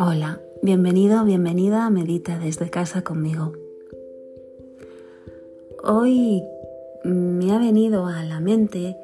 Hola, 0.00 0.40
bienvenido 0.62 1.24
bienvenida 1.24 1.84
a 1.84 1.90
Medita 1.90 2.38
desde 2.38 2.70
casa 2.70 3.02
conmigo. 3.02 3.54
Hoy 5.82 6.44
me 7.02 7.50
ha 7.50 7.58
venido 7.58 8.06
a 8.06 8.22
la 8.22 8.38
mente 8.38 8.96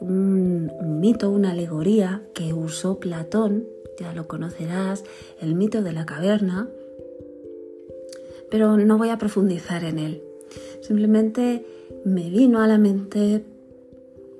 un, 0.00 0.72
mito, 0.98 1.30
una 1.30 1.52
alegoría 1.52 2.22
que 2.34 2.52
usó 2.52 2.98
Platón, 2.98 3.68
ya 3.96 4.12
lo 4.12 4.26
conocerás, 4.26 5.04
el 5.40 5.54
mito 5.54 5.82
de 5.82 5.92
la 5.92 6.04
caverna, 6.04 6.68
pero 8.50 8.76
no 8.76 8.98
voy 8.98 9.10
a 9.10 9.18
profundizar 9.18 9.84
en 9.84 10.00
él. 10.00 10.20
Simplemente 10.80 11.64
me 12.04 12.28
vino 12.28 12.60
a 12.60 12.66
la 12.66 12.76
mente 12.76 13.44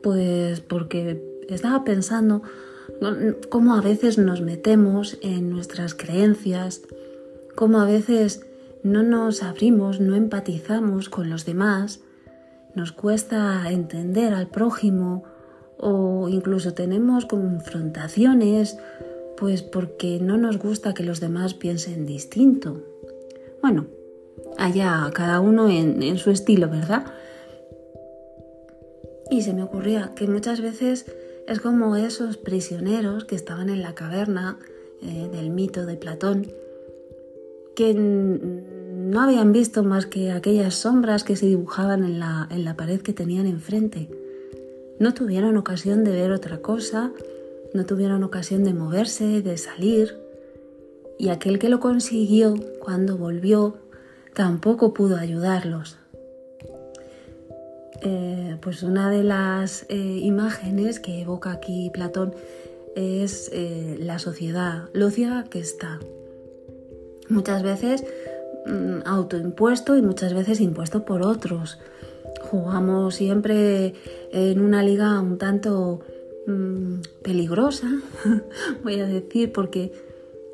pues 0.03 0.61
porque 0.61 1.23
estaba 1.49 1.85
pensando 1.85 2.43
cómo 3.49 3.75
a 3.75 3.81
veces 3.81 4.19
nos 4.19 4.41
metemos 4.41 5.19
en 5.23 5.51
nuestras 5.51 5.95
creencias, 5.95 6.83
cómo 7.55 7.81
a 7.81 7.87
veces 7.87 8.47
no 8.83 9.03
nos 9.03 9.43
abrimos, 9.43 10.01
no 10.01 10.15
empatizamos 10.15 11.09
con 11.09 11.31
los 11.31 11.45
demás, 11.45 12.01
nos 12.75 12.93
cuesta 12.93 13.71
entender 13.71 14.33
al 14.33 14.49
prójimo 14.49 15.25
o 15.77 16.29
incluso 16.29 16.75
tenemos 16.75 17.27
confrontaciones 17.27 18.79
pues 19.37 19.63
porque 19.63 20.19
no 20.21 20.37
nos 20.37 20.59
gusta 20.59 20.93
que 20.93 21.03
los 21.03 21.19
demás 21.19 21.55
piensen 21.55 22.05
distinto. 22.05 22.83
Bueno, 23.63 23.87
allá 24.59 25.11
cada 25.15 25.41
uno 25.41 25.69
en, 25.69 26.03
en 26.03 26.19
su 26.19 26.31
estilo, 26.31 26.69
¿verdad? 26.69 27.07
Y 29.31 29.43
se 29.43 29.55
me 29.55 29.63
ocurría 29.63 30.13
que 30.15 30.27
muchas 30.27 30.61
veces 30.61 31.07
es 31.51 31.61
como 31.61 31.97
esos 31.97 32.37
prisioneros 32.37 33.25
que 33.25 33.35
estaban 33.35 33.71
en 33.71 33.83
la 33.83 33.97
caverna 33.97 34.57
eh, 35.03 35.29
del 35.33 35.51
mito 35.51 35.85
de 35.85 35.97
Platón, 35.97 36.47
que 37.75 37.93
no 37.93 39.21
habían 39.21 39.51
visto 39.51 39.83
más 39.83 40.07
que 40.07 40.31
aquellas 40.31 40.75
sombras 40.75 41.25
que 41.25 41.35
se 41.35 41.47
dibujaban 41.47 42.05
en 42.05 42.21
la, 42.21 42.47
en 42.53 42.65
la 42.65 42.77
pared 42.77 43.01
que 43.01 43.13
tenían 43.13 43.49
enfrente. 43.49 44.09
No 45.01 45.13
tuvieron 45.13 45.57
ocasión 45.57 46.05
de 46.05 46.13
ver 46.13 46.31
otra 46.31 46.59
cosa, 46.59 47.11
no 47.75 47.85
tuvieron 47.85 48.23
ocasión 48.23 48.63
de 48.63 48.73
moverse, 48.73 49.43
de 49.43 49.59
salir, 49.59 50.17
y 51.19 51.31
aquel 51.31 51.59
que 51.59 51.69
lo 51.69 51.81
consiguió 51.81 52.55
cuando 52.79 53.17
volvió 53.17 53.77
tampoco 54.35 54.95
pudo 54.95 55.17
ayudarlos. 55.17 56.00
Eh, 58.03 58.57
pues 58.61 58.83
una 58.83 59.11
de 59.11 59.23
las 59.23 59.85
eh, 59.89 59.97
imágenes 59.97 61.01
que 61.01 61.21
evoca 61.21 61.53
aquí 61.53 61.91
Platón 61.93 62.35
es 62.97 63.51
eh, 63.53 63.99
la 64.01 64.19
sociedad, 64.19 64.89
lo 64.93 65.11
que 65.51 65.59
está. 65.59 65.99
Muchas 67.29 67.63
veces 67.63 68.05
mm, 68.67 69.07
autoimpuesto 69.07 69.97
y 69.97 70.03
muchas 70.03 70.33
veces 70.35 70.61
impuesto 70.61 71.05
por 71.05 71.23
otros. 71.23 71.79
Jugamos 72.51 73.15
siempre 73.15 73.95
en 74.33 74.61
una 74.61 74.83
liga 74.83 75.21
un 75.21 75.37
tanto 75.37 76.01
mm, 76.47 77.01
peligrosa, 77.23 77.89
voy 78.83 78.99
a 79.01 79.07
decir, 79.07 79.53
porque 79.53 79.93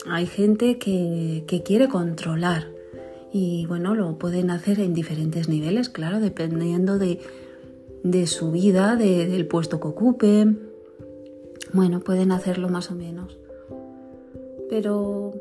hay 0.09 0.27
gente 0.27 0.79
que 0.79 1.63
quiere 1.65 1.89
controlar 1.89 2.76
y 3.33 3.67
bueno, 3.67 3.95
lo 3.95 4.19
pueden 4.19 4.51
hacer 4.51 4.81
en 4.81 4.95
diferentes 4.95 5.49
niveles, 5.49 5.89
claro, 5.89 6.21
dependiendo 6.21 6.99
de, 6.99 7.19
su 8.27 8.51
vida, 8.51 8.97
del 8.97 9.47
puesto 9.47 9.81
que 9.81 9.89
ocupen. 9.89 10.71
Bueno, 11.73 12.01
pueden 12.01 12.33
hacerlo 12.33 12.69
más 12.69 12.91
o 12.91 12.95
menos. 12.95 13.39
Pero 14.71 15.35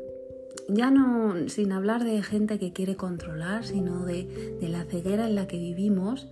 ya 0.68 0.90
no, 0.90 1.48
sin 1.48 1.72
hablar 1.72 2.04
de 2.04 2.22
gente 2.22 2.58
que 2.58 2.72
quiere 2.72 2.96
controlar, 2.96 3.64
sino 3.64 4.04
de, 4.04 4.58
la 4.60 4.84
ceguera 4.84 5.28
en 5.28 5.34
la 5.34 5.46
que 5.46 5.58
vivimos, 5.58 6.26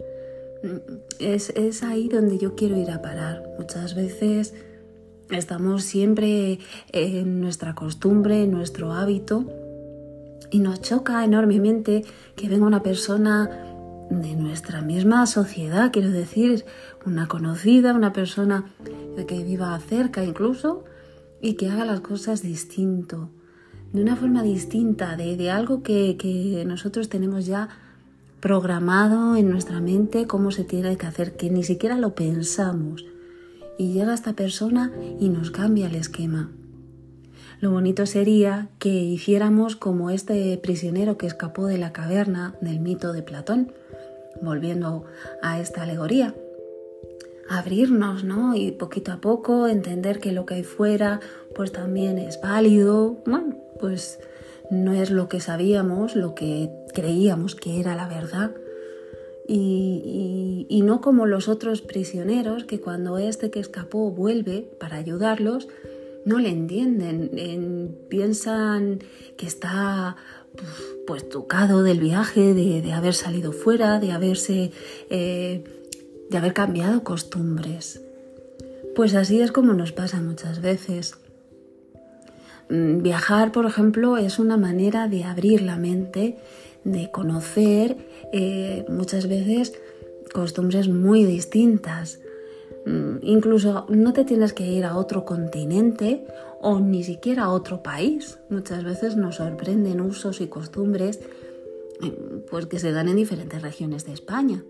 es, 1.18 1.50
es, 1.50 1.82
ahí 1.82 2.08
donde 2.08 2.38
yo 2.38 2.56
quiero 2.56 2.76
ir 2.76 2.90
a 2.90 3.00
parar. 3.00 3.42
Muchas 3.58 3.94
veces 3.94 4.54
estamos 5.30 5.84
siempre 5.84 6.58
en 6.92 7.40
nuestra 7.40 7.74
costumbre, 7.74 8.42
en 8.42 8.50
nuestro 8.50 8.92
hábito, 8.92 9.46
y 10.50 10.60
nos 10.60 10.80
choca 10.80 11.24
enormemente 11.24 12.04
que 12.36 12.48
venga 12.48 12.66
una 12.66 12.82
persona 12.82 13.48
de 14.10 14.34
nuestra 14.36 14.82
misma 14.82 15.26
sociedad, 15.26 15.90
quiero 15.92 16.10
decir, 16.10 16.64
una 17.06 17.26
conocida, 17.26 17.94
una 17.94 18.12
persona 18.12 18.64
que 19.26 19.44
viva 19.44 19.78
cerca 19.80 20.24
incluso, 20.24 20.84
y 21.40 21.54
que 21.54 21.68
haga 21.68 21.84
las 21.84 22.00
cosas 22.00 22.42
distinto, 22.42 23.30
de 23.92 24.02
una 24.02 24.16
forma 24.16 24.42
distinta, 24.42 25.16
de, 25.16 25.50
algo 25.50 25.82
que, 25.82 26.16
que, 26.16 26.64
nosotros 26.66 27.08
tenemos 27.08 27.46
ya 27.46 27.68
programado 28.40 29.36
en 29.36 29.50
nuestra 29.50 29.80
mente 29.80 30.26
cómo 30.26 30.50
se 30.50 30.64
tiene 30.64 30.96
que 30.96 31.06
hacer, 31.06 31.36
que 31.36 31.50
ni 31.50 31.62
siquiera 31.62 31.96
lo 31.98 32.14
pensamos. 32.14 33.04
Y 33.78 33.92
llega 33.92 34.14
esta 34.14 34.34
persona 34.34 34.92
y 35.20 35.28
nos 35.28 35.50
cambia 35.50 35.86
el 35.86 35.96
esquema. 35.96 36.50
Lo 37.60 37.70
bonito 37.70 38.06
sería 38.06 38.68
que 38.78 38.88
hiciéramos 38.88 39.76
como 39.76 40.10
este 40.10 40.58
prisionero 40.58 41.16
que 41.16 41.26
escapó 41.26 41.66
de 41.66 41.78
la 41.78 41.92
caverna 41.92 42.54
del 42.60 42.80
mito 42.80 43.12
de 43.12 43.22
Platón, 43.22 43.72
volviendo 44.42 45.04
a 45.42 45.60
esta 45.60 45.82
alegoría. 45.82 46.34
Abrirnos, 47.48 48.24
¿no? 48.24 48.54
Y 48.54 48.72
poquito 48.72 49.12
a 49.12 49.20
poco 49.20 49.68
entender 49.68 50.18
que 50.18 50.32
lo 50.32 50.46
que 50.46 50.54
hay 50.54 50.64
fuera 50.64 51.20
pues 51.54 51.72
también 51.72 52.18
es 52.18 52.40
válido. 52.40 53.18
Bueno, 53.26 53.56
pues 53.78 54.18
no 54.70 54.92
es 54.92 55.10
lo 55.10 55.28
que 55.28 55.40
sabíamos, 55.40 56.16
lo 56.16 56.34
que 56.34 56.70
creíamos 56.92 57.54
que 57.54 57.80
era 57.80 57.94
la 57.94 58.08
verdad. 58.08 58.52
Y, 59.46 60.66
y, 60.70 60.80
no 60.80 61.02
como 61.02 61.26
los 61.26 61.48
otros 61.48 61.82
prisioneros 61.82 62.64
que 62.64 62.80
cuando 62.80 63.18
este 63.18 63.50
que 63.50 63.60
escapó 63.60 64.10
vuelve 64.10 64.66
para 64.80 64.96
ayudarlos, 64.96 65.68
no 66.24 66.38
le 66.38 66.48
entienden, 66.48 67.98
piensan 68.08 69.00
que 69.36 69.46
está 69.46 70.16
pues 71.06 71.28
tocado 71.28 71.82
del 71.82 72.00
viaje, 72.00 72.54
de, 72.54 72.92
haber 72.92 73.14
salido 73.14 73.52
fuera, 73.52 73.98
de 73.98 74.12
haberse 74.12 74.70
eh, 75.10 75.64
de 76.30 76.38
haber 76.38 76.54
cambiado 76.54 77.04
costumbres. 77.04 78.00
Pues 78.94 79.14
así 79.14 79.40
es 79.40 79.52
como 79.52 79.72
nos 79.72 79.92
pasa 79.92 80.20
muchas 80.20 80.60
veces. 80.60 81.16
Mm, 82.70 83.02
viajar, 83.02 83.52
por 83.52 83.66
ejemplo, 83.66 84.16
es 84.16 84.38
una 84.38 84.56
manera 84.56 85.08
de 85.08 85.24
abrir 85.24 85.62
la 85.62 85.76
mente, 85.76 86.38
de 86.84 87.10
conocer 87.10 87.96
eh, 88.32 88.84
muchas 88.88 89.28
veces 89.28 89.74
costumbres 90.32 90.88
muy 90.88 91.24
distintas. 91.24 92.20
Mm, 92.86 93.18
incluso 93.22 93.86
no 93.88 94.12
te 94.12 94.24
tienes 94.24 94.52
que 94.52 94.66
ir 94.66 94.84
a 94.84 94.96
otro 94.96 95.24
continente 95.24 96.26
o 96.60 96.80
ni 96.80 97.02
siquiera 97.02 97.44
a 97.44 97.50
otro 97.50 97.82
país. 97.82 98.38
Muchas 98.50 98.84
veces 98.84 99.16
nos 99.16 99.36
sorprenden 99.36 100.00
usos 100.00 100.40
y 100.40 100.48
costumbres 100.48 101.20
eh, 102.02 102.42
pues 102.50 102.66
que 102.66 102.78
se 102.78 102.92
dan 102.92 103.08
en 103.08 103.16
diferentes 103.16 103.62
regiones 103.62 104.04
de 104.04 104.12
España. 104.12 104.64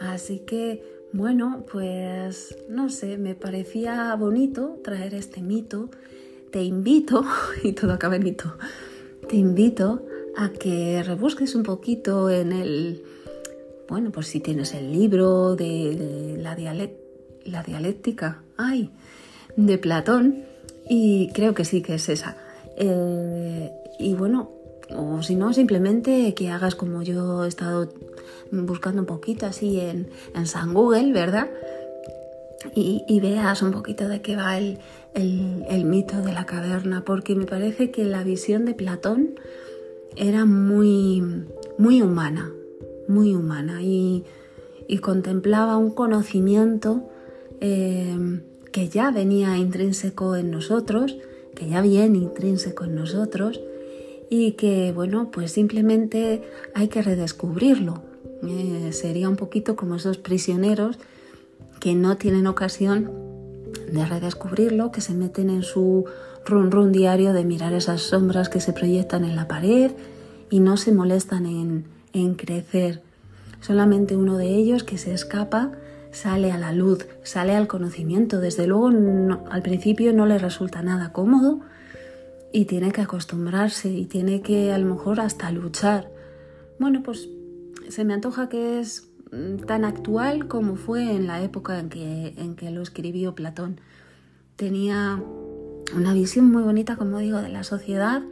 Así 0.00 0.40
que, 0.40 0.82
bueno, 1.12 1.64
pues 1.70 2.56
no 2.68 2.90
sé, 2.90 3.18
me 3.18 3.34
parecía 3.34 4.14
bonito 4.16 4.80
traer 4.82 5.14
este 5.14 5.40
mito. 5.40 5.90
Te 6.50 6.62
invito, 6.62 7.24
y 7.62 7.72
todo 7.72 7.92
acaba 7.92 8.16
en 8.16 8.24
mito, 8.24 8.56
te 9.28 9.36
invito 9.36 10.04
a 10.36 10.50
que 10.50 11.02
rebusques 11.02 11.54
un 11.54 11.62
poquito 11.62 12.30
en 12.30 12.52
el 12.52 13.04
bueno, 13.92 14.10
pues 14.10 14.28
si 14.28 14.40
tienes 14.40 14.72
el 14.72 14.90
libro 14.90 15.54
de, 15.54 16.38
la, 16.40 16.54
dialéctica, 17.62 18.42
ay, 18.56 18.88
de 19.54 19.76
Platón, 19.76 20.46
y 20.88 21.28
creo 21.34 21.52
que 21.52 21.66
sí 21.66 21.82
que 21.82 21.96
es 21.96 22.08
esa. 22.08 22.38
Eh, 22.78 23.70
y 23.98 24.14
bueno, 24.14 24.50
o 24.96 25.22
si 25.22 25.36
no, 25.36 25.52
simplemente 25.52 26.32
que 26.32 26.48
hagas 26.48 26.74
como 26.74 27.02
yo 27.02 27.44
he 27.44 27.48
estado 27.48 27.92
buscando 28.50 29.02
un 29.02 29.06
poquito 29.06 29.44
así 29.44 29.78
en, 29.78 30.08
San 30.46 30.72
Google, 30.72 31.12
¿verdad? 31.12 31.50
Y, 32.74 33.20
veas 33.20 33.60
un 33.60 33.72
poquito 33.72 34.08
de 34.08 34.22
qué 34.22 34.36
va 34.36 34.56
el, 34.56 34.78
el, 35.12 35.84
mito 35.84 36.22
de 36.22 36.32
la 36.32 36.46
caverna, 36.46 37.04
porque 37.04 37.34
me 37.34 37.44
parece 37.44 37.90
que 37.90 38.04
la 38.04 38.24
visión 38.24 38.64
de 38.64 38.72
Platón 38.72 39.34
era 40.16 40.46
muy, 40.46 41.44
muy 41.76 42.00
humana, 42.00 42.52
muy 43.12 43.34
humana 43.34 43.82
y, 43.82 44.24
contemplaba 45.00 45.78
un 45.78 45.90
conocimiento 45.90 47.08
eh, 47.62 48.42
que 48.72 48.90
ya 48.90 49.10
venía 49.10 49.56
intrínseco 49.56 50.36
en 50.36 50.50
nosotros, 50.50 51.16
que 51.54 51.66
ya 51.66 51.80
viene 51.80 52.18
intrínseco 52.18 52.84
en 52.84 52.96
nosotros 52.96 53.58
y 54.28 54.52
que, 54.52 54.92
bueno, 54.92 55.30
pues 55.30 55.52
simplemente 55.52 56.42
hay 56.74 56.88
que 56.88 57.00
redescubrirlo. 57.00 58.02
Eh, 58.46 58.90
sería 58.92 59.30
un 59.30 59.36
poquito 59.36 59.76
como 59.76 59.94
esos 59.94 60.18
prisioneros 60.18 60.98
que 61.80 61.94
no 61.94 62.16
tienen 62.18 62.46
ocasión 62.46 63.10
de 63.90 64.04
redescubrirlo, 64.04 64.92
que 64.92 65.00
se 65.00 65.14
meten 65.14 65.50
en 65.50 65.62
su 65.62 66.04
run 66.44 66.70
run 66.70 66.92
diario 66.92 67.32
de 67.32 67.44
mirar 67.44 67.72
esas 67.72 68.02
sombras 68.02 68.48
que 68.48 68.60
se 68.60 68.72
proyectan 68.72 69.24
en 69.24 69.36
la 69.36 69.48
pared 69.48 69.92
y 70.50 70.60
no 70.60 70.76
se 70.76 70.92
molestan 70.92 71.46
en, 71.46 71.84
en 72.12 72.34
crecer. 72.34 73.02
Solamente 73.60 74.16
uno 74.16 74.36
de 74.36 74.48
ellos 74.48 74.84
que 74.84 74.98
se 74.98 75.14
escapa 75.14 75.72
sale 76.10 76.52
a 76.52 76.58
la 76.58 76.72
luz, 76.72 77.06
sale 77.22 77.54
al 77.54 77.68
conocimiento. 77.68 78.40
Desde 78.40 78.66
luego 78.66 78.88
al 79.50 79.62
principio 79.62 80.12
no 80.12 80.26
le 80.26 80.38
resulta 80.38 80.82
nada 80.82 81.12
cómodo 81.12 81.60
y 82.52 82.66
tiene 82.66 82.92
que 82.92 83.00
acostumbrarse 83.00 83.90
y 83.90 84.06
tiene 84.06 84.42
que 84.42 84.72
a 84.72 84.78
lo 84.78 84.94
mejor 84.94 85.20
hasta 85.20 85.50
luchar. 85.50 86.10
Bueno, 86.78 87.02
pues 87.02 87.28
se 87.88 88.04
me 88.04 88.14
antoja 88.14 88.48
que 88.48 88.80
es 88.80 89.08
mm, 89.30 89.64
tan 89.66 89.84
actual 89.84 90.48
como 90.48 90.76
fue 90.76 91.12
en 91.12 91.26
la 91.26 91.42
época 91.42 91.78
en 91.78 91.88
que, 91.88 92.34
en 92.36 92.56
que 92.56 92.70
lo 92.70 92.82
escribió 92.82 93.34
Platón. 93.34 93.80
Tenía 94.56 95.22
una 95.96 96.12
visión 96.12 96.50
muy 96.50 96.62
bonita, 96.62 96.96
como 96.96 97.18
digo, 97.18 97.38
de 97.38 97.48
la 97.48 97.64
sociedad 97.64 98.22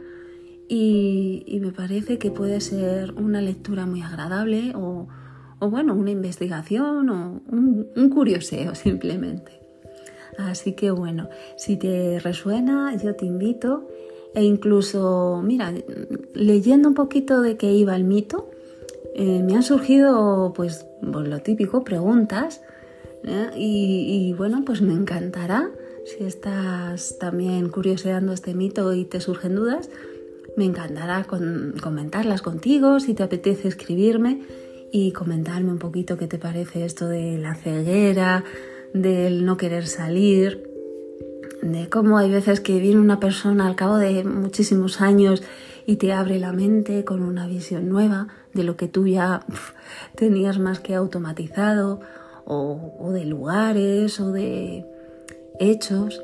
y, 0.73 1.59
me 1.59 1.73
parece 1.73 2.17
que 2.17 2.31
puede 2.31 2.61
ser 2.61 3.11
una 3.15 3.41
lectura 3.41 3.85
muy 3.85 4.01
agradable 4.01 4.71
o, 4.73 5.07
bueno, 5.59 5.93
una 5.93 6.11
investigación 6.11 7.09
o 7.09 7.41
un, 7.49 8.09
curioseo 8.09 8.73
simplemente. 8.87 9.59
Así 10.37 10.73
que 10.73 10.91
bueno, 10.91 11.27
si 11.57 11.75
te 11.75 12.19
resuena, 12.19 12.95
yo 12.95 13.15
te 13.15 13.25
invito 13.25 13.89
e 14.33 14.45
incluso, 14.45 15.41
mira, 15.43 15.73
leyendo 16.33 16.87
un 16.87 16.95
poquito 16.95 17.41
de 17.41 17.57
qué 17.57 17.73
iba 17.73 17.93
el 17.97 18.05
mito, 18.05 18.49
eh, 19.13 19.43
me 19.43 19.55
han 19.55 19.63
surgido, 19.63 20.53
pues, 20.55 20.87
pues, 21.11 21.27
lo 21.27 21.39
típico, 21.39 21.83
preguntas. 21.83 22.61
¿eh? 23.25 23.49
Y, 23.57 24.33
bueno, 24.37 24.63
pues 24.65 24.81
me 24.81 24.93
encantará 24.93 25.69
si 26.05 26.23
estás 26.23 27.17
también 27.19 27.69
curioseando 27.69 28.31
este 28.31 28.53
mito 28.53 28.93
y 28.93 29.03
te 29.03 29.19
surgen 29.19 29.55
dudas, 29.55 29.89
me 30.57 30.65
encantará 30.65 31.25
comentarlas 31.25 32.41
contigo, 32.41 32.99
si 32.99 33.13
te 33.13 33.23
apetece 33.23 33.67
escribirme 33.67 34.41
y 34.91 35.11
comentarme 35.13 35.71
un 35.71 35.79
poquito 35.79 36.17
qué 36.17 36.27
te 36.27 36.37
parece 36.37 36.85
esto 36.85 37.07
de 37.07 37.37
la 37.37 37.55
ceguera, 37.55 38.43
del 38.93 39.45
no 39.45 39.57
querer 39.57 39.87
salir, 39.87 40.69
de 41.61 41.89
cómo 41.89 42.17
hay 42.17 42.29
veces 42.29 42.59
que 42.59 42.79
viene 42.79 42.99
una 42.99 43.19
persona 43.19 43.67
al 43.67 43.75
cabo 43.75 43.97
de 43.97 44.23
muchísimos 44.23 44.99
años 44.99 45.43
y 45.85 45.95
te 45.97 46.11
abre 46.13 46.39
la 46.39 46.51
mente 46.51 47.05
con 47.05 47.23
una 47.23 47.47
visión 47.47 47.87
nueva 47.89 48.27
de 48.53 48.63
lo 48.63 48.75
que 48.75 48.87
tú 48.87 49.07
ya 49.07 49.45
tenías 50.15 50.59
más 50.59 50.79
que 50.79 50.95
automatizado 50.95 52.01
o, 52.45 53.11
de 53.11 53.25
lugares 53.25 54.19
o 54.19 54.31
de 54.31 54.85
hechos. 55.59 56.21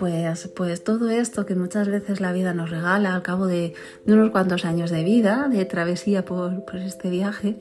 Pues, 0.00 0.48
pues 0.48 0.82
todo 0.82 1.10
esto 1.10 1.44
que 1.44 1.54
muchas 1.54 1.88
veces 1.88 2.22
la 2.22 2.32
vida 2.32 2.54
nos 2.54 2.70
regala 2.70 3.14
al 3.14 3.20
cabo 3.20 3.46
de, 3.46 3.74
unos 4.06 4.30
cuantos 4.30 4.64
años 4.64 4.88
de 4.88 5.04
vida, 5.04 5.46
de 5.50 5.66
travesía 5.66 6.24
por, 6.24 6.64
este 6.74 7.10
viaje, 7.10 7.58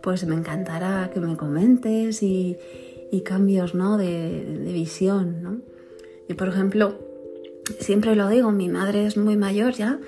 pues 0.00 0.26
me 0.26 0.34
encantará 0.34 1.12
que 1.14 1.20
me 1.20 1.36
comentes 1.36 2.24
y, 2.24 2.58
cambios 3.24 3.76
¿no? 3.76 3.98
de, 3.98 4.44
de 4.64 4.72
visión. 4.72 5.44
¿no? 5.44 5.60
Y 6.28 6.34
por 6.34 6.48
ejemplo, 6.48 6.98
siempre 7.78 8.16
lo 8.16 8.28
digo, 8.28 8.50
mi 8.50 8.68
madre 8.68 9.06
es 9.06 9.16
muy 9.16 9.36
mayor 9.36 9.74
ya, 9.74 10.00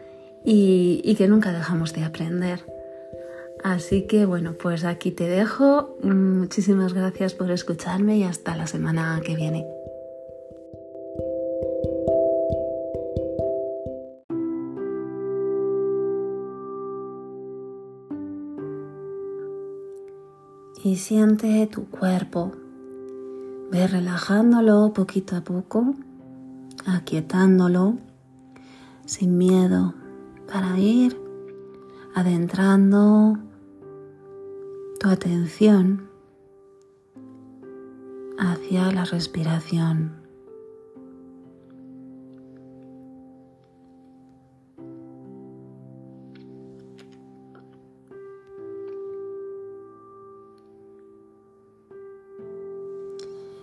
y, 0.44 1.14
que 1.18 1.28
nunca 1.28 1.52
dejamos 1.52 1.94
de 1.94 2.04
aprender. 2.04 2.66
Así 3.64 4.08
que 4.08 4.26
bueno, 4.26 4.54
pues 4.54 4.86
aquí 4.86 5.12
te 5.12 5.28
dejo. 5.28 5.98
Muchísimas 6.02 6.94
gracias 6.94 7.36
por 7.36 7.52
escucharme 7.52 8.18
y 8.18 8.24
hasta 8.24 8.56
la 8.56 8.66
semana 8.66 9.22
que 9.24 9.36
viene. 9.36 9.66
Y 20.84 20.96
siente 20.96 21.68
tu 21.68 21.86
cuerpo. 21.86 22.52
Ve 23.72 23.88
relajándolo 23.88 24.94
poquito 24.94 25.36
a 25.36 25.42
poco, 25.42 25.94
aquietándolo, 26.86 27.98
sin 29.06 29.38
miedo, 29.38 29.94
para 30.52 30.78
ir 30.80 31.20
adentrando 32.16 33.38
tu 35.00 35.10
atención 35.10 36.10
hacia 38.38 38.92
la 38.92 39.06
respiración. 39.06 40.19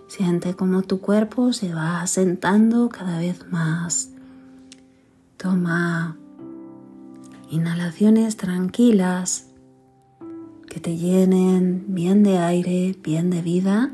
Siente 0.07 0.53
cómo 0.55 0.83
tu 0.83 1.01
cuerpo 1.01 1.51
se 1.51 1.73
va 1.73 2.01
asentando 2.01 2.87
cada 2.89 3.19
vez 3.19 3.45
más. 3.51 4.09
Toma 5.35 6.17
inhalaciones 7.49 8.37
tranquilas 8.37 9.49
que 10.67 10.79
te 10.79 10.95
llenen 10.95 11.85
bien 11.89 12.23
de 12.23 12.37
aire, 12.37 12.95
bien 13.03 13.29
de 13.29 13.41
vida. 13.41 13.91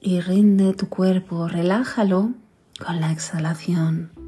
Y 0.00 0.20
rinde 0.20 0.72
tu 0.74 0.88
cuerpo, 0.88 1.48
relájalo 1.48 2.30
con 2.84 3.00
la 3.00 3.12
exhalación. 3.12 4.21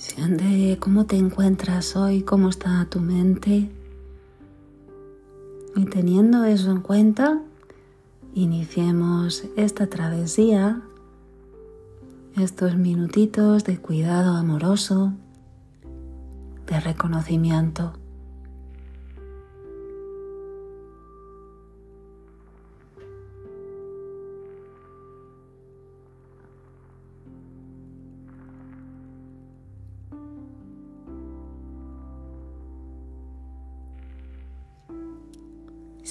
Siente 0.00 0.78
cómo 0.80 1.04
te 1.04 1.16
encuentras 1.16 1.94
hoy, 1.94 2.22
cómo 2.22 2.48
está 2.48 2.86
tu 2.88 3.00
mente. 3.00 3.70
Y 5.76 5.84
teniendo 5.84 6.44
eso 6.44 6.70
en 6.70 6.80
cuenta, 6.80 7.42
iniciemos 8.32 9.44
esta 9.56 9.88
travesía, 9.88 10.80
estos 12.34 12.76
minutitos 12.76 13.64
de 13.64 13.76
cuidado 13.76 14.36
amoroso, 14.36 15.12
de 16.66 16.80
reconocimiento. 16.80 17.99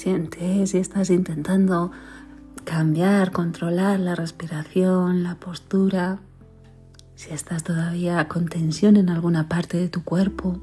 Sientes 0.00 0.70
si 0.70 0.78
estás 0.78 1.10
intentando 1.10 1.90
cambiar, 2.64 3.32
controlar 3.32 4.00
la 4.00 4.14
respiración, 4.14 5.22
la 5.22 5.34
postura, 5.34 6.20
si 7.16 7.34
estás 7.34 7.64
todavía 7.64 8.26
con 8.26 8.48
tensión 8.48 8.96
en 8.96 9.10
alguna 9.10 9.50
parte 9.50 9.76
de 9.76 9.90
tu 9.90 10.02
cuerpo. 10.02 10.58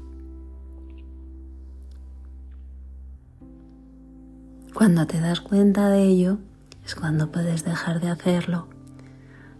Cuando 4.74 5.06
te 5.06 5.20
das 5.20 5.40
cuenta 5.40 5.88
de 5.88 6.02
ello 6.02 6.38
es 6.84 6.96
cuando 6.96 7.30
puedes 7.30 7.64
dejar 7.64 8.00
de 8.00 8.10
hacerlo. 8.10 8.66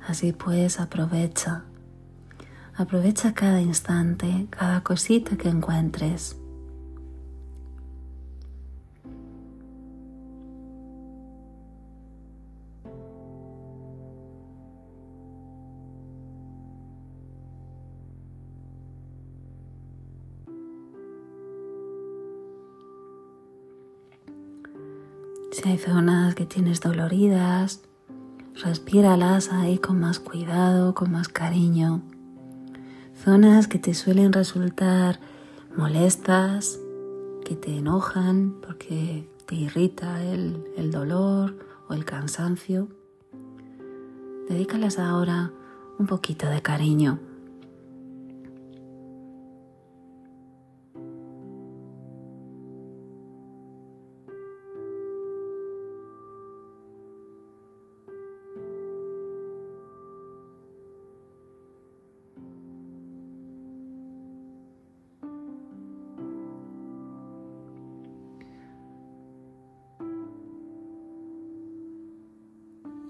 Así 0.04 0.32
pues, 0.32 0.80
aprovecha. 0.80 1.62
Aprovecha 2.74 3.32
cada 3.32 3.60
instante, 3.60 4.48
cada 4.50 4.82
cosita 4.82 5.36
que 5.36 5.48
encuentres. 5.48 6.36
Si 25.60 25.68
hay 25.68 25.78
zonas 25.78 26.36
que 26.36 26.46
tienes 26.46 26.80
doloridas, 26.80 27.80
respíralas 28.62 29.52
ahí 29.52 29.78
con 29.78 29.98
más 29.98 30.20
cuidado, 30.20 30.94
con 30.94 31.10
más 31.10 31.26
cariño. 31.26 32.00
Zonas 33.24 33.66
que 33.66 33.80
te 33.80 33.92
suelen 33.92 34.32
resultar 34.32 35.18
molestas, 35.76 36.78
que 37.44 37.56
te 37.56 37.76
enojan 37.76 38.54
porque 38.64 39.28
te 39.46 39.56
irrita 39.56 40.22
el, 40.22 40.62
el 40.76 40.92
dolor 40.92 41.58
o 41.88 41.94
el 41.94 42.04
cansancio. 42.04 42.86
Dedícalas 44.48 45.00
ahora 45.00 45.50
un 45.98 46.06
poquito 46.06 46.48
de 46.48 46.62
cariño. 46.62 47.18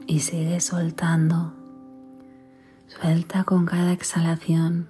Y 0.08 0.20
sigue 0.20 0.58
soltando. 0.60 1.52
Suelta 2.88 3.44
con 3.44 3.66
cada 3.66 3.92
exhalación 3.92 4.88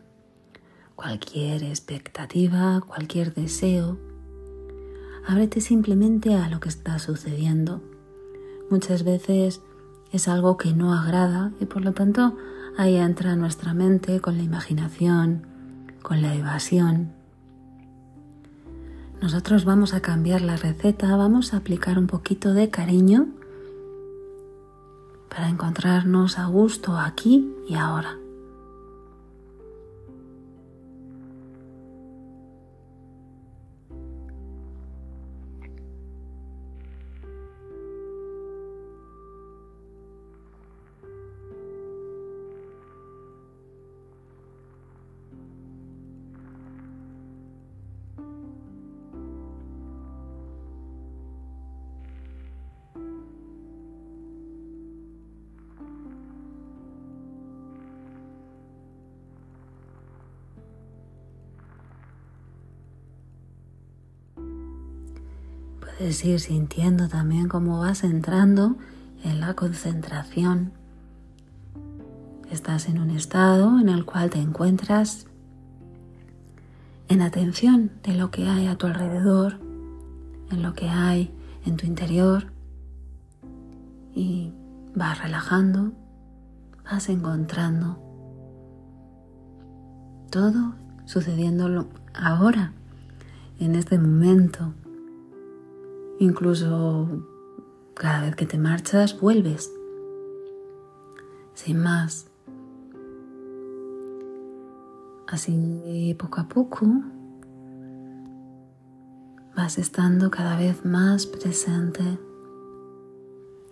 cualquier 0.95 1.65
expectativa, 1.65 2.81
cualquier 2.81 3.35
deseo. 3.35 3.99
Ábrete 5.27 5.61
simplemente 5.61 6.35
a 6.35 6.49
lo 6.49 6.61
que 6.61 6.69
está 6.69 6.99
sucediendo. 6.99 7.83
Muchas 8.71 9.03
veces 9.03 9.61
es 10.13 10.29
algo 10.29 10.57
que 10.57 10.73
no 10.73 10.95
agrada 10.95 11.53
y 11.61 11.67
por 11.67 11.85
lo 11.85 11.93
tanto 11.93 12.37
ahí 12.77 12.97
entra 12.97 13.37
nuestra 13.37 13.75
mente 13.75 14.21
con 14.21 14.37
la 14.37 14.45
imaginación, 14.45 15.47
con 16.03 16.23
la 16.23 16.35
evasión. 16.35 17.13
Nosotros 19.21 19.65
vamos 19.65 19.95
a 19.95 20.01
cambiar 20.01 20.43
la 20.43 20.57
receta, 20.57 21.17
vamos 21.17 21.55
a 21.55 21.59
aplicar 21.59 21.99
un 21.99 22.07
poquito 22.07 22.55
de 22.55 22.71
cariño 22.71 23.38
para 25.29 25.49
encontrarnos 25.49 26.39
a 26.39 26.47
gusto 26.47 26.99
aquí 26.99 27.53
y 27.67 27.75
ahora. 27.75 28.19
Puedes 65.99 66.25
ir 66.25 66.39
sintiendo 66.39 67.09
también 67.09 67.49
cómo 67.49 67.81
vas 67.81 68.05
entrando 68.05 68.77
en 69.25 69.41
la 69.41 69.55
concentración. 69.55 70.71
Estás 72.53 72.89
en 72.89 73.01
un 73.01 73.11
estado 73.11 73.81
en 73.81 73.89
el 73.89 74.05
cual 74.05 74.31
te 74.31 74.39
encuentras 74.39 75.27
en 77.09 77.21
atención 77.21 77.91
de 78.05 78.15
lo 78.15 78.31
que 78.31 78.47
hay 78.47 78.69
a 78.69 78.77
tu 78.77 78.87
alrededor, 78.87 79.59
en 80.53 80.63
lo 80.63 80.73
que 80.75 80.89
hay 80.89 81.35
en 81.67 81.77
tu 81.77 81.85
interior 81.85 82.47
y 84.15 84.53
vas 84.95 85.21
relajando, 85.21 85.91
vas 86.85 87.09
encontrando 87.09 87.99
todo 90.31 90.75
sucediendo 91.07 91.89
ahora, 92.15 92.73
en 93.59 93.75
este 93.75 93.99
momento. 93.99 94.75
Incluso 96.19 97.09
cada 97.95 98.23
vez 98.23 98.37
que 98.37 98.47
te 98.47 98.59
marchas, 98.59 99.19
vuelves. 99.21 99.73
Sin 101.55 101.83
más. 101.83 102.31
Así 105.27 106.17
poco 106.19 106.41
a 106.41 106.49
poco 106.49 106.87
vas 109.59 109.77
estando 109.77 110.31
cada 110.31 110.57
vez 110.57 110.85
más 110.85 111.27
presente 111.27 112.03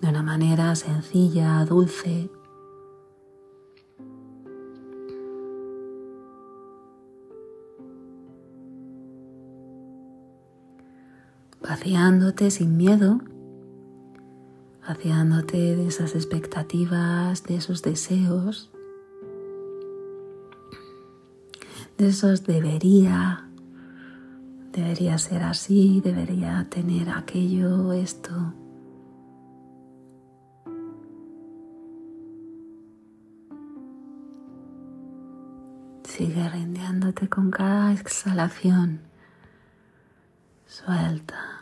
de 0.00 0.08
una 0.08 0.22
manera 0.22 0.74
sencilla, 0.74 1.64
dulce, 1.64 2.28
vaciándote 11.76 12.50
sin 12.50 12.78
miedo, 12.78 13.20
vaciándote 14.88 15.76
de 15.76 15.86
esas 15.86 16.14
expectativas, 16.14 17.44
de 17.44 17.56
esos 17.56 17.82
deseos, 17.82 18.70
de 21.98 22.08
esos 22.08 22.44
debería, 22.44 23.46
debería 24.72 25.18
ser 25.18 25.42
así, 25.42 26.00
debería 26.02 26.66
tener 26.70 27.10
aquello, 27.10 27.92
esto. 27.92 28.54
Sigue 36.04 36.48
rindiéndote 36.48 37.28
con 37.28 37.50
cada 37.50 37.92
exhalación. 37.92 39.00
Suelta. 40.64 41.55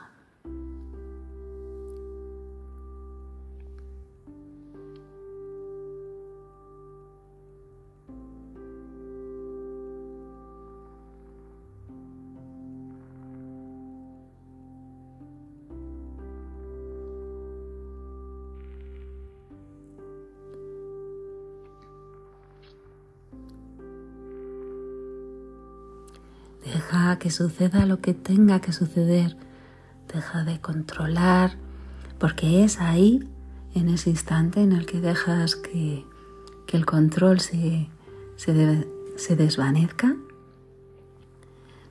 Deja 26.85 27.19
que 27.19 27.31
suceda 27.31 27.87
lo 27.87 28.01
que 28.01 28.13
tenga 28.13 28.61
que 28.61 28.73
suceder. 28.73 29.39
Deja 30.13 30.45
de 30.45 30.61
controlar, 30.61 31.57
porque 32.19 32.63
es 32.63 32.79
ahí, 32.79 33.27
en 33.75 33.89
ese 33.89 34.11
instante 34.11 34.61
en 34.61 34.73
el 34.73 34.85
que 34.85 35.01
dejas 35.01 35.57
que, 35.57 36.05
el 36.73 36.87
control 36.87 37.39
se, 37.39 37.89
se 38.37 39.37
desvanezca, 39.37 40.17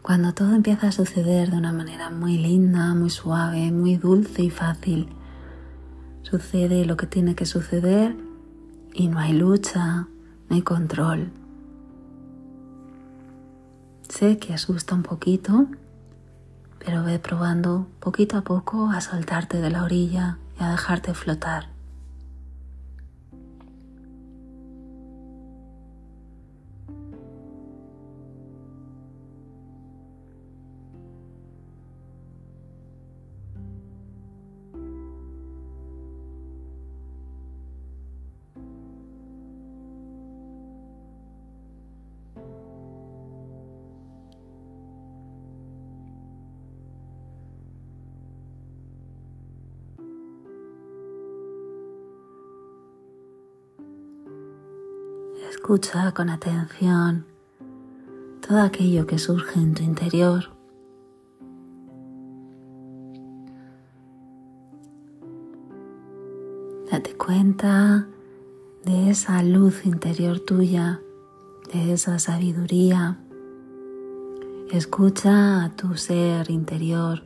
cuando 0.02 0.34
todo 0.34 0.54
empieza 0.54 0.90
a 0.90 0.92
suceder 0.92 1.52
de 1.52 1.58
una 1.58 1.72
manera 1.72 2.10
muy 2.10 2.38
linda, 2.38 2.94
muy 2.94 3.10
suave, 3.10 3.72
muy 3.72 3.96
dulce 3.96 4.44
y 4.44 4.50
fácil. 4.50 5.08
Sucede 6.22 6.86
lo 6.86 6.98
que 6.98 7.08
tiene 7.08 7.34
que 7.34 7.46
suceder 7.46 8.18
y 8.94 9.08
no 9.08 9.20
hay 9.20 9.32
lucha, 9.32 10.10
no 10.50 10.56
hay 10.56 10.64
control. 10.64 11.32
Que 14.24 14.54
asusta 14.54 14.96
un 14.96 15.04
poquito, 15.04 15.68
pero 16.80 17.04
ve 17.04 17.20
probando 17.20 17.88
poquito 18.00 18.38
a 18.38 18.42
poco 18.42 18.90
a 18.90 19.02
soltarte 19.02 19.60
de 19.60 19.70
la 19.70 19.84
orilla 19.84 20.38
y 20.58 20.64
a 20.64 20.70
dejarte 20.70 21.14
flotar. 21.14 21.73
Escucha 55.64 56.12
con 56.12 56.30
atención 56.30 57.26
todo 58.46 58.60
aquello 58.60 59.08
que 59.08 59.18
surge 59.18 59.62
en 59.62 59.74
tu 59.74 59.82
interior. 59.82 60.44
Date 66.92 67.16
cuenta 67.16 68.10
de 68.84 69.10
esa 69.10 69.42
luz 69.42 69.86
interior 69.86 70.42
tuya, 70.42 71.00
de 71.72 71.94
esa 71.94 72.20
sabiduría. 72.20 73.18
Escucha 74.70 75.64
a 75.64 75.70
tu 75.78 75.96
ser 75.96 76.52
interior. 76.52 77.24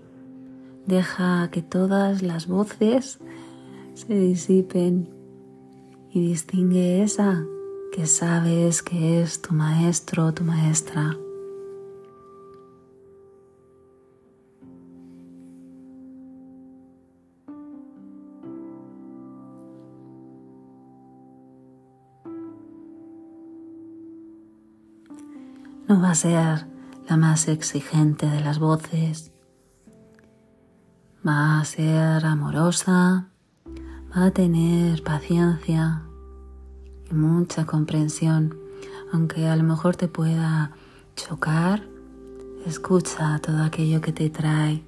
Deja 0.85 1.49
que 1.51 1.63
todas 1.63 2.21
las 2.21 2.45
voces 2.45 3.17
se 3.95 4.13
disipen 4.13 5.09
y 6.11 6.21
distingue 6.21 7.01
esa 7.01 7.43
que 7.97 8.05
sabes 8.05 8.83
que 8.83 9.23
es 9.23 9.41
tu 9.41 9.55
maestro 9.55 10.31
tu 10.31 10.43
maestra. 10.43 11.17
No 25.87 25.99
va 25.99 26.11
a 26.11 26.13
ser 26.13 26.67
la 27.09 27.17
más 27.17 27.47
exigente 27.47 28.27
de 28.27 28.41
las 28.41 28.59
voces, 28.59 29.31
va 31.27 31.59
a 31.59 31.65
ser 31.65 32.23
amorosa, 32.27 33.31
va 34.15 34.25
a 34.25 34.31
tener 34.31 35.01
paciencia, 35.01 36.06
y 37.09 37.13
mucha 37.13 37.65
comprensión, 37.65 38.57
aunque 39.11 39.47
a 39.47 39.55
lo 39.55 39.63
mejor 39.63 39.95
te 39.95 40.07
pueda 40.07 40.71
chocar, 41.15 41.83
escucha 42.65 43.39
todo 43.39 43.63
aquello 43.63 44.01
que 44.01 44.11
te 44.11 44.29
trae. 44.29 44.86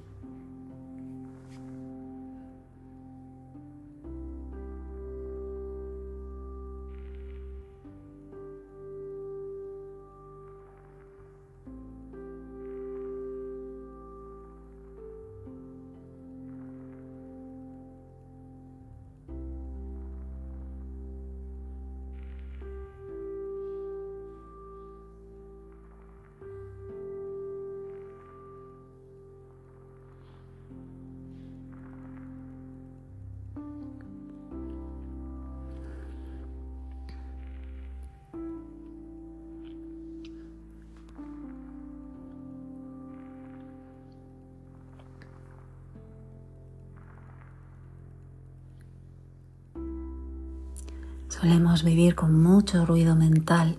Solemos 51.40 51.84
vivir 51.84 52.16
con 52.16 52.38
mucho 52.42 52.84
ruido 52.84 53.16
mental. 53.16 53.78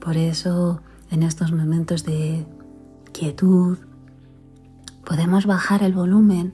Por 0.00 0.16
eso 0.16 0.80
en 1.10 1.24
estos 1.24 1.50
momentos 1.50 2.04
de 2.04 2.46
quietud 3.12 3.78
podemos 5.04 5.46
bajar 5.46 5.82
el 5.82 5.94
volumen 5.94 6.52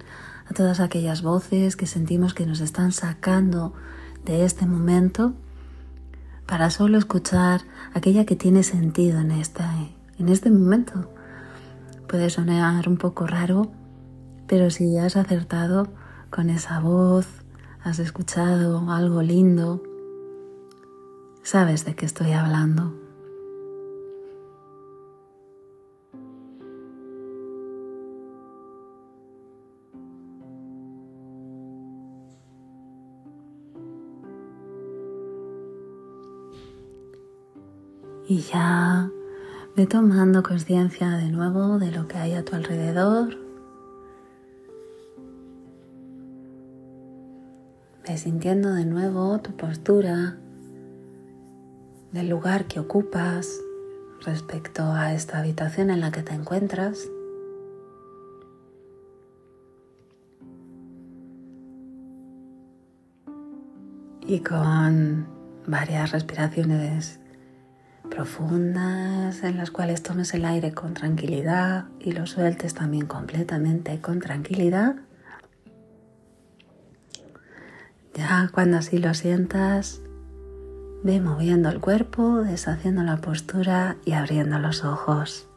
a 0.51 0.55
todas 0.55 0.81
aquellas 0.81 1.21
voces 1.21 1.77
que 1.77 1.85
sentimos 1.85 2.33
que 2.33 2.47
nos 2.47 2.61
están 2.61 2.93
sacando 2.93 3.75
de 4.25 4.47
este 4.47 4.65
momento 4.65 5.35
para 6.47 6.71
solo 6.71 6.97
escuchar 6.97 7.61
aquella 7.93 8.25
que 8.25 8.37
tiene 8.37 8.63
sentido 8.63 9.21
en, 9.21 9.33
esta, 9.33 9.71
en 10.19 10.31
este 10.31 10.51
momento. 10.51 11.13
Puede 12.09 12.31
sonar 12.31 12.89
un 12.89 12.97
poco 12.97 13.27
raro, 13.27 13.71
pero 14.47 14.71
si 14.71 14.97
has 14.97 15.17
acertado 15.17 15.89
con 16.31 16.49
esa 16.49 16.81
voz, 16.81 17.27
has 17.83 17.99
escuchado 17.99 18.91
algo 18.91 19.23
lindo, 19.23 19.83
sabes 21.43 21.85
de 21.85 21.95
qué 21.95 22.07
estoy 22.07 22.33
hablando. 22.33 22.95
Y 38.31 38.41
ya 38.43 39.11
ve 39.75 39.87
tomando 39.87 40.43
conciencia 40.43 41.13
de 41.13 41.31
nuevo 41.31 41.79
de 41.79 41.91
lo 41.91 42.07
que 42.07 42.19
hay 42.19 42.35
a 42.35 42.45
tu 42.45 42.57
alrededor. 42.57 43.48
Sintiendo 48.17 48.73
de 48.73 48.87
nuevo 48.87 49.39
tu 49.41 49.57
postura 49.57 50.39
del 52.13 52.29
lugar 52.29 52.67
que 52.67 52.81
ocupas 52.81 53.61
respecto 54.25 54.83
a 54.83 55.13
esta 55.13 55.39
habitación 55.39 55.91
en 55.91 56.01
la 56.01 56.11
que 56.11 56.23
te 56.23 56.35
encuentras. 56.35 57.09
Y 64.27 64.41
con 64.41 65.27
varias 65.67 66.13
respiraciones 66.13 67.21
profundas 68.11 69.43
en 69.43 69.57
las 69.57 69.71
cuales 69.71 70.03
tomes 70.03 70.33
el 70.35 70.45
aire 70.45 70.73
con 70.73 70.95
tranquilidad 70.95 71.87
y 72.01 72.13
lo 72.13 72.27
sueltes 72.27 72.75
también 72.75 73.07
completamente 73.07 74.01
con 74.01 74.21
tranquilidad. 74.21 74.97
Ya 78.19 78.51
cuando 78.53 78.79
así 78.79 78.99
lo 78.99 79.15
sientas, 79.15 80.01
ve 81.05 81.21
moviendo 81.21 81.69
el 81.69 81.79
cuerpo, 81.79 82.43
deshaciendo 82.43 83.05
la 83.05 83.19
postura 83.19 83.97
y 84.05 84.15
abriendo 84.15 84.59
los 84.59 84.85
ojos. 84.85 85.48